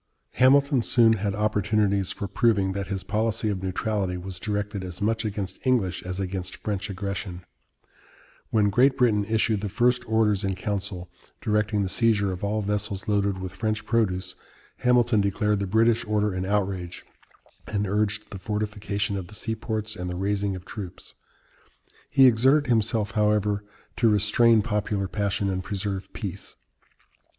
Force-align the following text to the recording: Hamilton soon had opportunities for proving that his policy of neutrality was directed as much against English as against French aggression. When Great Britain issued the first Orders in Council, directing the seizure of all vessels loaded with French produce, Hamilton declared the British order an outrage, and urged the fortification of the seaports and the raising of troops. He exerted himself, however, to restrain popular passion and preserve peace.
Hamilton 0.31 0.81
soon 0.81 1.13
had 1.13 1.35
opportunities 1.35 2.11
for 2.11 2.27
proving 2.27 2.71
that 2.71 2.87
his 2.87 3.03
policy 3.03 3.49
of 3.49 3.61
neutrality 3.61 4.17
was 4.17 4.39
directed 4.39 4.83
as 4.83 4.99
much 4.99 5.23
against 5.25 5.59
English 5.63 6.01
as 6.01 6.19
against 6.19 6.55
French 6.55 6.89
aggression. 6.89 7.45
When 8.49 8.71
Great 8.71 8.97
Britain 8.97 9.23
issued 9.23 9.61
the 9.61 9.69
first 9.69 10.03
Orders 10.09 10.43
in 10.43 10.55
Council, 10.55 11.07
directing 11.39 11.83
the 11.83 11.87
seizure 11.87 12.31
of 12.31 12.43
all 12.43 12.63
vessels 12.63 13.07
loaded 13.07 13.37
with 13.37 13.51
French 13.53 13.85
produce, 13.85 14.33
Hamilton 14.77 15.21
declared 15.21 15.59
the 15.59 15.67
British 15.67 16.03
order 16.05 16.33
an 16.33 16.45
outrage, 16.45 17.05
and 17.67 17.85
urged 17.85 18.31
the 18.31 18.39
fortification 18.39 19.15
of 19.17 19.27
the 19.27 19.35
seaports 19.35 19.95
and 19.95 20.09
the 20.09 20.15
raising 20.15 20.55
of 20.55 20.65
troops. 20.65 21.13
He 22.09 22.25
exerted 22.25 22.65
himself, 22.71 23.11
however, 23.11 23.63
to 23.97 24.09
restrain 24.09 24.63
popular 24.63 25.07
passion 25.07 25.47
and 25.47 25.63
preserve 25.63 26.11
peace. 26.11 26.55